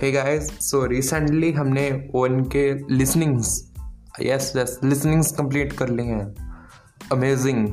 हे 0.00 0.10
guys 0.12 0.48
so 0.70 0.84
recently 0.86 1.52
हमने 1.52 2.10
one 2.14 2.40
K 2.44 2.94
listenings 2.94 3.72
yes 4.22 4.52
yes 4.56 4.78
listenings 4.84 5.32
complete 5.32 5.72
कर 5.72 5.88
लिए 5.88 6.06
हैं. 6.06 6.34
अमेजिंग 7.12 7.68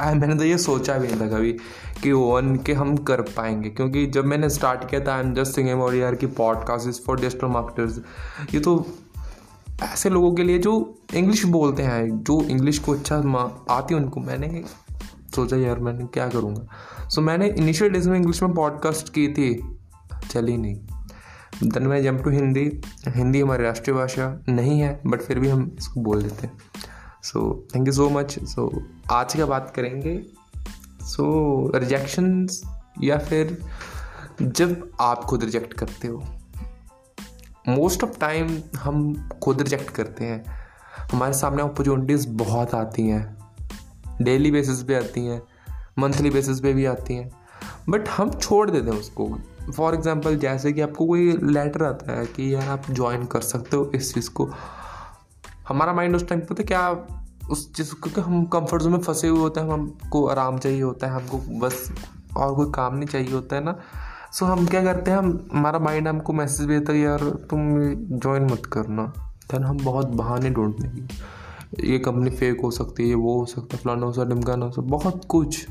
आई 0.00 0.14
मैंने 0.14 0.34
तो 0.34 0.44
ये 0.44 0.58
सोचा 0.58 0.98
भी 0.98 1.08
नहीं 1.08 1.20
था 1.20 1.28
कभी 1.28 1.52
कि 2.02 2.12
ओन 2.12 2.56
के 2.56 2.72
हम 2.72 2.96
कर 2.96 3.20
पाएँगे 3.20 3.70
क्योंकि 3.70 4.06
जब 4.06 4.24
मैंने 4.24 4.50
स्टार्ट 4.50 4.88
किया 4.90 5.00
था 5.00 5.14
आई 5.14 5.20
एम 5.20 5.34
जस्ट 5.34 5.52
सिंगिंग 5.52 5.82
और 5.82 5.94
यार 5.94 6.14
की 6.14 6.26
podcast 6.26 6.88
is 6.88 7.00
for 7.06 7.20
digital 7.20 7.46
marketers 7.46 8.00
ये 8.54 8.60
तो 8.60 8.86
ऐसे 9.82 10.10
लोगों 10.10 10.34
के 10.34 10.42
लिए 10.42 10.58
जो 10.58 10.98
इंग्लिश 11.14 11.44
बोलते 11.44 11.82
हैं 11.82 12.18
जो 12.18 12.42
इंग्लिश 12.42 12.78
को 12.78 12.92
अच्छा 12.92 13.16
आती 13.70 13.94
है 13.94 14.00
उनको 14.00 14.20
मैंने 14.20 14.64
सोचा 15.36 15.56
यार 15.56 15.78
मैंने 15.78 16.06
क्या 16.06 16.28
करूँगा. 16.28 16.62
सो 17.08 17.20
so, 17.20 17.26
मैंने 17.26 17.48
इनिशियल 17.48 17.90
डेज़ 17.90 18.10
में 18.10 18.16
इंग्लिश 18.16 18.42
में 18.42 18.54
पॉडकास्ट 18.54 19.14
की 19.14 19.28
थी. 19.28 19.76
चली 20.30 20.56
नहीं. 20.56 20.80
देन 21.64 21.82
मैं 21.82 22.02
जम 22.02 22.18
टू 22.18 22.30
हिंदी 22.30 22.80
हिंदी 23.08 23.40
हमारी 23.40 23.62
राष्ट्रीय 23.62 23.96
भाषा 23.96 24.38
नहीं 24.48 24.80
है 24.80 25.00
बट 25.06 25.20
फिर 25.20 25.38
भी 25.38 25.48
हम 25.48 25.76
इसको 25.78 26.00
बोल 26.00 26.22
देते 26.22 26.46
हैं। 26.46 26.58
So 27.22 27.66
thank 27.74 27.86
you 27.86 27.92
so 27.92 28.10
much 28.10 28.44
so 28.44 28.82
आज 29.12 29.32
क्या 29.32 29.46
बात 29.46 29.72
करेंगे? 29.76 30.22
सो 31.02 31.70
so, 31.74 31.80
रिजेक्शंस 31.80 32.62
या 33.02 33.18
फिर 33.18 33.64
जब 34.42 34.92
आप 35.00 35.24
खुद 35.24 35.44
रिजेक्ट 35.44 35.72
करते 35.72 36.08
हो। 36.08 36.24
मोस्ट 37.68 38.04
ऑफ़ 38.04 38.18
टाइम 38.18 38.58
हम 38.76 39.28
खुद 39.42 39.62
रिजेक्ट 39.62 39.90
करते 39.90 40.24
हैं। 40.24 40.44
हमारे 41.12 41.32
सामने 41.32 41.62
अपॉर्चुनिटीज़ 41.62 42.28
बहुत 42.28 42.74
आती 42.74 43.02
हैं। 43.02 43.38
डेली 44.22 44.50
बेसिस 44.50 44.82
पे 44.82 44.94
आती 44.94 45.26
हैं 45.26 45.42
मंथली 45.98 46.30
बेसिस 46.30 46.60
पे 46.60 46.72
भी 46.72 46.84
आती 46.84 47.14
हैं। 47.14 47.30
बट 47.88 48.08
हम 48.08 48.30
छोड़ 48.30 48.70
देते 48.70 48.90
हैं 48.90 48.98
उसको। 48.98 49.38
फॉर 49.70 49.94
एग्ज़ाम्पल 49.94 50.36
जैसे 50.36 50.72
कि 50.72 50.80
आपको 50.80 51.06
कोई 51.06 51.32
लेटर 51.42 51.82
आता 51.84 52.18
है 52.18 52.26
कि 52.26 52.54
यार 52.54 52.68
आप 52.68 52.90
ज्वाइन 52.90 53.24
कर 53.26 53.40
सकते 53.40 53.76
हो 53.76 53.90
इस 53.94 54.12
चीज़ 54.14 54.30
को, 54.30 54.48
हमारा 55.68 55.92
माइंड 55.92 56.16
उस 56.16 56.28
टाइम 56.28 56.40
पता 56.40 56.62
क्या, 56.64 56.88
उस 57.50 57.72
चीज़ 57.74 57.94
क्योंकि 57.94 58.20
हम 58.20 58.44
कंफर्ट 58.44 58.82
जोन 58.82 58.92
में 58.92 58.98
फंसे 58.98 59.28
हुए 59.28 59.40
होते 59.40 59.60
हैं, 59.60 59.70
हमको 59.70 60.26
आराम 60.26 60.58
चाहिए 60.58 60.82
होता 60.82 61.06
है, 61.06 61.12
हमको 61.12 61.38
बस 61.58 61.90
और 62.36 62.54
कोई 62.54 62.70
काम 62.74 62.96
नहीं 62.96 63.08
चाहिए 63.08 63.32
होता 63.32 63.56
है 63.56 63.64
ना। 63.64 63.76
सो 64.32 64.46
हम 64.46 64.66
क्या 64.66 64.82
करते 64.84 65.10
हैं, 65.10 65.18
हम, 65.18 65.48
हमारा 65.52 65.78
माइंड 65.78 66.08
हमको 66.08 66.32
मैसेज 66.32 66.66
भेजता 66.66 66.92
है 66.92 66.98
यार 66.98 67.24
तुम 67.50 67.60
ज्वाइन 68.18 68.44
मत 68.44 68.66
करना। 68.66 69.12
देन 69.50 69.64
हम 69.64 69.78
बहुत 69.84 70.08
बहाने 70.14 70.50
ढूँढने 70.50 70.88
की 70.88 71.90
ये 71.90 71.98
कंपनी 71.98 72.30
फेक 72.30 72.60
हो 72.60 72.70
सकती 72.70 73.02
है, 73.02 73.08
ये 73.08 73.14
वो 73.14 73.38
हो 73.38 73.44
सकता 73.46 73.76
है, 73.76 73.82
फलाना 73.82 74.06
हो 74.06 74.12
सकता 74.12 74.28
ढिमकाना 74.28 74.66
हो 74.66 74.70
सकता 74.70 74.88
बहुत 74.88 75.24
कुछ। 75.28 75.66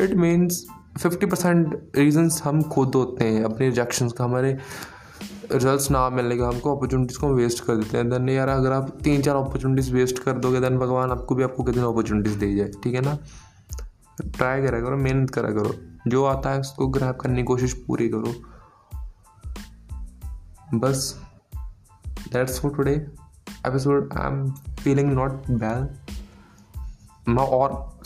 It 0.00 0.14
means 0.14 0.64
fifty 0.98 1.26
percent 1.26 1.92
reasons 1.96 2.42
हम 2.42 2.62
खुद 2.62 2.94
होते 2.94 3.24
हैं, 3.24 3.44
अपने 3.44 3.66
रिजेक्शन 3.66 4.08
का, 4.08 4.24
हमारे 4.24 4.58
रिज़ल्ट 5.52 5.90
ना 5.90 6.10
मिलने 6.10 6.36
का, 6.36 6.48
हमको 6.48 6.76
अपॉर्चुनिटीज़ 6.76 7.18
को 7.18 7.26
हम 7.26 7.32
वेस्ट 7.32 7.64
कर 7.64 7.76
देते 7.76 7.96
हैं। 7.96 8.10
देन 8.10 8.28
यार, 8.28 8.48
अगर 8.48 8.72
आप 8.72 8.98
तीन 9.04 9.22
चार 9.22 9.36
अपॉर्चुनिटीज़ 9.36 9.92
वेस्ट 9.92 10.18
कर 10.18 10.32
दोगे 10.32 10.60
देन 10.60 10.78
भगवान 10.78 11.10
आपको 11.10 11.34
भी 11.34 11.42
आपको 11.42 11.62
कितनी 11.62 11.82
अपॉर्चुनिटीज़ 11.82 12.38
दे 12.38 12.54
जाए, 12.54 12.70
ठीक 12.82 12.94
है 12.94 13.00
ना? 13.00 13.18
ट्राई 14.20 14.62
करा 14.62 14.80
करो, 14.80 14.96
मेहनत 14.96 15.30
करा 15.30 15.50
करो। 15.50 15.74
जो 16.06 16.24
आता 16.24 16.50
है, 16.50 16.60
उसको 16.60 16.86
ग्रैप 16.86 17.18
करने 17.20 17.36
की 17.36 17.42
कोशिश 17.42 17.72
पूरी 17.72 18.08
करो। 18.08 18.34
बस 20.78 21.22
that's 22.32 22.60
for 22.60 22.74
today 22.74 23.06
episode 23.66 24.12
I 24.12 24.26
am 24.26 24.50
feeling 24.50 25.12
not 25.12 25.50
मैं 27.28 27.42
और 27.42 28.00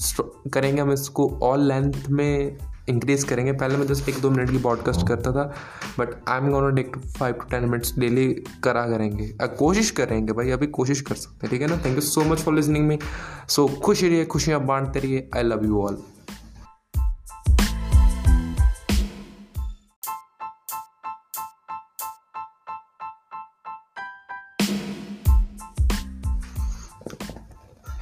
करेंगे 0.55 0.83
हम 0.83 0.93
इसको 0.93 1.39
ऑल 1.43 1.61
लेंथ 1.61 1.93
में 2.11 2.59
इंक्रीज 2.89 3.25
करेंगे। 3.25 3.53
पहले 3.53 3.77
मैं 3.77 3.87
जस्ट 3.87 4.09
एक 4.09 4.21
दो 4.21 4.31
मिनट 4.31 4.51
की 4.51 4.59
पॉडकास्ट 4.59 5.07
करता 5.09 5.33
था 5.33 5.45
but 5.99 6.15
I 6.29 6.39
am 6.39 6.51
gonna 6.51 6.71
take 6.77 6.91
two 6.95 7.01
five 7.11 7.35
to 7.35 7.49
ten 7.51 7.65
minutes 7.65 7.99
daily 7.99 8.27
करा 8.65 8.87
करेंगे। 8.89 9.29
कोशिश 9.59 9.91
करेंगे 9.91 10.33
भाई, 10.33 10.51
अभी 10.51 10.67
कोशिश 10.79 11.01
कर 11.01 11.15
सकते 11.15 11.47
हैं, 11.47 11.51
ठीक 11.51 11.63
है 11.63 11.69
ना? 11.69 11.83
Thank 11.85 11.95
you 11.95 12.01
so 12.03 12.25
much 12.25 12.39
for 12.39 12.55
listening 12.55 12.87
me 12.89 12.99
so 13.49 13.67
खुश 13.85 14.03
रहिए, 14.05 14.25
खुशियाँ 14.25 14.65
बांटते 14.67 15.01
रहिए। 15.01 15.29
I 15.37 15.43
love 15.43 15.65
you 15.67 15.83
all 15.83 16.03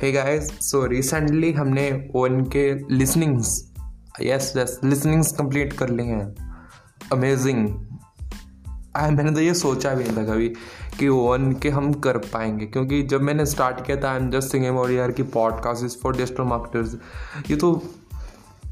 hey 0.03 0.11
guys 0.13 0.49
so 0.61 0.85
recently 0.87 1.53
हमने 1.53 1.91
one 2.17 2.43
K 2.55 2.63
listenings 2.95 3.70
yes 4.23 4.53
yes 4.57 4.81
listenings 4.85 5.33
complete 5.33 5.73
कर 5.73 5.91
ली 5.91 6.07
हैं 6.07 6.35
अमेजिंग 7.13 7.87
आई 8.97 9.11
मैंने 9.11 9.31
तो 9.31 9.41
ये 9.41 9.55
सोचा 9.55 9.95
भी 9.95 10.05
नहीं 10.05 10.17
था 10.17 10.25
कभी 10.25 10.49
कि 10.99 11.09
ओन 11.09 11.53
के 11.53 11.71
हम 11.71 11.93
कर 11.93 12.19
पाएँगे 12.19 12.67
क्योंकि 12.67 13.03
जब 13.03 13.23
मैंने 13.23 13.47
स्टार्ट 13.47 13.87
किया 13.87 13.97
था 13.97 14.11
आई 14.11 14.17
एम 14.17 14.31
जस्ट 14.31 14.49
सिंगिंग 14.49 14.79
और 14.79 14.93
यार 14.93 15.13
की 15.13 15.23
podcast 15.23 15.85
is 15.85 15.97
for 16.03 16.17
digital 16.17 16.43
marketers 16.43 16.97
ये 17.51 17.57
तो 17.57 17.83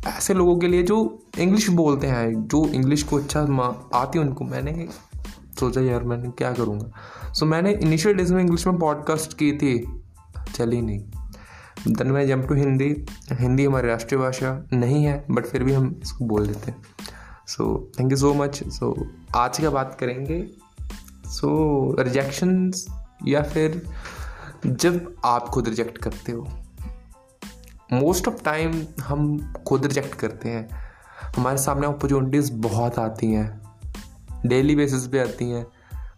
ऐसे 0.06 0.34
लोगों 0.34 0.59
के 0.59 0.69
लिए 0.69 0.82
जो 0.82 1.22
इंग्लिश 1.38 1.70
बोलते 1.70 2.06
हैं 2.06 2.49
जो 2.49 2.69
इंग्लिश 2.69 3.03
को 3.03 3.16
अच्छा 3.16 3.41
आती 3.94 4.19
है 4.19 4.25
उनको 4.25 4.44
मैंने 4.44 4.88
सोचा 5.60 5.81
यार 5.81 6.03
मैंने 6.03 6.31
क्या 6.31 6.53
करूँगा। 6.53 6.93
सो 7.32 7.47
so, 7.47 7.53
मैंने 7.53 7.72
इनिशियल 7.72 8.15
डेज़ 8.15 8.34
में 8.34 8.41
इंग्लिश 8.41 8.66
में 8.66 8.78
पॉडकास्ट 8.78 9.32
की 9.32 9.53
थी। 9.53 10.03
चली 10.55 10.81
नहीं। 10.81 11.18
देन 11.87 12.06
मैं 12.06 12.28
जम 12.28 12.43
टू 12.43 12.55
हिंदी 12.55 13.06
हिंदी 13.33 13.65
हमारी 13.65 13.89
राष्ट्रीय 13.89 14.21
भाषा 14.21 14.66
नहीं 14.72 15.05
है 15.05 15.25
बट 15.31 15.47
फिर 15.47 15.65
भी 15.65 15.72
हम 15.72 16.00
इसको 16.03 16.25
बोल 16.25 16.47
देते 16.47 16.71
हैं। 16.71 16.83
So 17.47 17.93
thank 18.00 18.11
you 18.11 18.19
so 18.19 18.34
much 18.34 18.69
so 18.69 19.06
आज 19.37 19.59
क्या 19.59 19.71
बात 19.71 19.97
करेंगे? 20.00 20.49
सो 21.27 21.91
so, 21.93 22.05
रिजेक्शंस 22.05 22.87
या 23.27 23.43
फिर 23.43 23.91
जब 24.67 25.15
आप 25.25 25.47
खुद 25.49 25.69
रिजेक्ट 25.69 25.99
करते 25.99 26.33
हो। 26.33 26.49
मोस्ट 27.93 28.28
ऑफ़ 28.28 28.44
टाइम 28.44 28.87
हम 29.03 29.53
खुद 29.67 29.87
रिजेक्ट 29.87 30.15
करते 30.15 30.49
हैं। 30.49 30.69
हमारे 31.37 31.59
सामने 31.59 31.87
अपॉर्चुनिटीज़ 31.87 32.53
बहुत 32.53 32.99
आती 32.99 33.27
हैं। 33.27 33.61
डेली 34.47 34.77
बेसिस 34.77 35.06
पे 35.06 35.19
आती 35.19 35.50
हैं। 35.50 35.67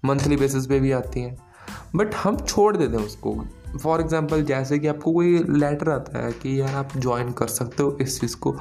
मंथली 0.04 0.36
बेसिस 0.36 0.66
पे 0.66 0.80
भी 0.80 0.92
आती 0.92 1.20
हैं। 1.20 1.49
बट 1.96 2.14
हम 2.14 2.36
छोड़ 2.36 2.76
देते 2.76 2.96
हैं 2.96 3.04
उसको। 3.04 3.44
फॉर 3.78 4.00
एग्ज़ाम्पल 4.00 4.42
जैसे 4.42 4.78
कि 4.78 4.86
आपको 4.86 5.12
कोई 5.12 5.38
लेटर 5.38 5.90
आता 5.90 6.26
है 6.26 6.32
कि 6.32 6.60
यार 6.60 6.74
आप 6.74 6.88
ज्वाइन 6.96 7.32
कर 7.32 7.46
सकते 7.46 7.82
हो 7.82 7.98
इस 8.00 8.20
चीज़ 8.20 8.36
को। 8.36 8.56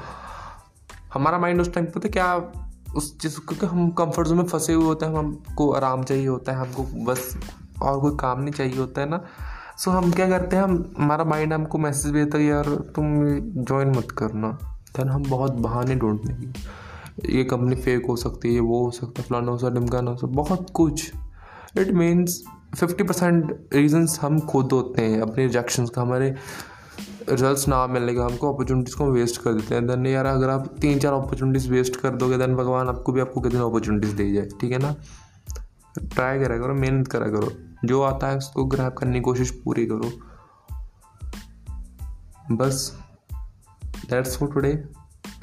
हमारा 1.14 1.40
माइंड 1.40 1.62
उस 1.62 1.74
टाइम 1.74 1.86
पता 1.86 2.10
क्या, 2.10 2.52
उस 2.96 3.20
चीज़ 3.20 3.40
क्योंकि 3.40 3.66
हम 3.66 3.90
कंफर्ट 3.90 4.28
जोन 4.28 4.38
में 4.38 4.46
फंसे 4.46 4.74
हुए 4.74 4.86
होते 4.86 5.06
हैं, 5.06 5.16
हमको 5.16 5.72
आराम 5.72 6.04
चाहिए 6.04 6.28
होता 6.28 6.52
है, 6.52 6.58
हमको 6.58 6.84
बस 6.84 7.38
और 7.82 8.00
कोई 8.00 8.18
काम 8.20 8.42
नहीं 8.42 8.54
चाहिए 8.54 8.78
होता 8.78 9.02
है 9.02 9.10
ना। 9.10 9.26
सो 9.78 9.92
हम 9.92 10.12
क्या 10.12 10.30
करते 10.30 10.56
हैं, 10.56 10.64
हम, 10.64 10.94
हमारा 10.98 11.24
माइंड 11.24 11.54
हमको 11.54 11.78
मैसेज 11.78 12.12
भेजता 12.12 12.38
है 12.38 12.44
यार 12.44 12.66
तुम 12.66 13.06
ज्वाइन 13.64 13.90
मत 13.90 14.12
करना। 14.12 14.52
देन 14.98 15.10
हम 15.10 15.24
बहुत 15.24 15.52
बहाने 15.52 15.96
ढूँढने 15.96 16.34
की। 16.34 16.54
ये 17.38 17.44
कंपनी 17.44 17.76
फेक 17.76 18.06
हो 18.06 18.16
सकती 18.16 18.48
है, 18.48 18.54
ये 18.54 18.60
वो 18.60 18.86
हो 18.86 18.92
सकता 18.92 19.22
है, 19.22 19.28
फलाना 19.30 19.52
हो 19.52 19.58
सकता 19.58 19.74
ढिमकाना 19.74 20.12
हो 20.12 20.18
सकता 20.18 20.34
बहुत 20.34 20.70
कुछ। 20.70 21.12
It 21.78 21.92
means 21.92 22.44
fifty 22.76 23.04
percent 23.04 23.70
reasons 23.74 24.20
हम 24.22 24.40
खुद 24.40 24.72
होते 24.72 25.02
हैं, 25.02 25.22
अपने 25.22 25.44
रिजेक्शन 25.44 25.86
का, 25.86 26.02
हमारे 26.02 26.36
रिज़ल्ट 27.30 27.68
ना 27.68 27.88
मिलने 27.88 28.16
का, 28.16 28.26
हमको 28.26 28.54
अपॉर्चुनिटीज़ 28.54 28.96
को 28.96 29.06
वेस्ट 29.06 29.42
कर 29.42 29.54
देते 29.54 29.76
हैं। 29.76 29.88
देन 29.88 30.08
यार, 30.08 30.26
अगर 30.26 30.50
आप 30.50 30.68
तीन 30.82 31.00
चार 31.00 31.14
अपॉर्चुनिटीज़ 31.14 31.70
वेस्ट 31.72 31.96
कर 31.96 32.10
दोगे 32.10 32.38
देन 32.38 32.56
भगवान 32.56 32.90
आपको 32.90 33.12
भी 33.12 33.22
आपको 33.22 33.42
कितनी 33.42 33.60
अपॉर्चुनिटीज़ 33.60 34.16
दे 34.16 34.34
जाए, 34.34 34.48
ठीक 34.62 34.72
है 34.72 34.78
ना? 34.78 34.96
ट्राई 36.00 36.40
करा 36.40 36.58
करो, 36.58 36.74
मेहनत 36.74 37.08
करा 37.08 37.28
करो। 37.28 37.52
जो 37.86 38.02
आता 38.02 38.28
है, 38.28 38.38
उसको 38.38 38.66
ग्रैप 38.66 38.94
करने 38.94 39.14
की 39.14 39.22
कोशिश 39.22 39.52
पूरी 39.52 39.86
करो। 39.86 40.12
बस 42.56 43.00
that's 44.10 44.38
for 44.38 44.50
today 44.50 44.70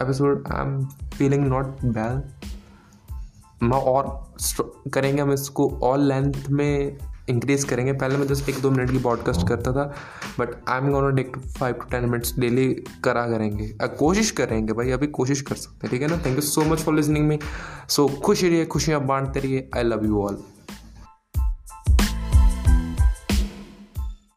episode 0.00 0.44
I 0.52 0.60
am 0.62 0.84
feeling 0.86 1.46
not 1.46 1.66
bad 1.84 2.22
मैं 3.62 3.78
और 3.78 4.34
करेंगे 4.92 5.22
हम 5.22 5.32
इसको 5.32 5.80
ऑल 5.82 6.00
लेंथ 6.00 6.32
में 6.50 6.98
इंक्रीज 7.28 7.64
करेंगे। 7.64 7.92
पहले 7.92 8.16
मैं 8.16 8.26
जस्ट 8.26 8.48
एक 8.48 8.60
दो 8.62 8.70
मिनट 8.70 8.90
की 8.90 8.98
ब्रॉडकास्ट 8.98 9.46
करता 9.48 9.72
था 9.72 9.84
but 10.38 10.54
I 10.68 10.78
am 10.78 10.90
gonna 10.92 11.10
take 11.16 11.36
five 11.58 11.74
to 11.74 11.88
ten 11.90 12.08
minutes 12.10 12.38
daily 12.38 12.66
करा 13.04 13.26
करेंगे। 13.28 13.68
कोशिश 13.98 14.30
करेंगे 14.30 14.72
भाई, 14.72 14.90
अभी 14.90 15.06
कोशिश 15.08 15.40
कर 15.40 15.54
सकते 15.56 15.86
हैं, 15.86 15.90
ठीक 15.90 16.02
है 16.02 16.08
ना? 16.08 16.22
Thank 16.26 16.36
you 16.36 16.42
so 16.42 16.64
much 16.64 16.78
for 16.78 16.94
listening 16.94 17.26
me 17.28 17.38
so 17.88 18.08
खुश 18.24 18.44
रहिए, 18.44 18.64
खुशियाँ 18.66 19.04
बांटते 19.06 19.40
रहिए। 19.40 19.68
I 19.76 19.82
love 19.82 20.04
you 20.06 20.22
all 20.22 20.38